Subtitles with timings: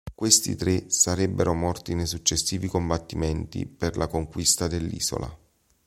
[0.15, 5.37] Questi tre sarebbero morti nei successivi combattimenti per la conquista dell'isola.